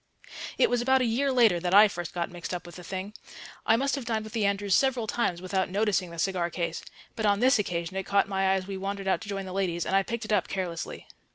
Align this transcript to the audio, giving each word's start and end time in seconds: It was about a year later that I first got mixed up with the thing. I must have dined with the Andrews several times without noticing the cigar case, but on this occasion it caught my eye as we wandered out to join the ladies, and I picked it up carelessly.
It 0.57 0.67
was 0.67 0.81
about 0.81 1.01
a 1.01 1.05
year 1.05 1.31
later 1.31 1.59
that 1.59 1.75
I 1.75 1.87
first 1.87 2.11
got 2.11 2.31
mixed 2.31 2.55
up 2.55 2.65
with 2.65 2.75
the 2.77 2.83
thing. 2.83 3.13
I 3.67 3.75
must 3.75 3.93
have 3.93 4.03
dined 4.05 4.23
with 4.23 4.33
the 4.33 4.47
Andrews 4.47 4.73
several 4.73 5.05
times 5.05 5.43
without 5.43 5.69
noticing 5.69 6.09
the 6.09 6.17
cigar 6.17 6.49
case, 6.49 6.83
but 7.15 7.27
on 7.27 7.39
this 7.39 7.59
occasion 7.59 7.95
it 7.95 8.03
caught 8.07 8.27
my 8.27 8.47
eye 8.49 8.55
as 8.55 8.65
we 8.65 8.77
wandered 8.77 9.07
out 9.07 9.21
to 9.21 9.29
join 9.29 9.45
the 9.45 9.53
ladies, 9.53 9.85
and 9.85 9.95
I 9.95 10.01
picked 10.01 10.25
it 10.25 10.33
up 10.33 10.47
carelessly. 10.47 11.05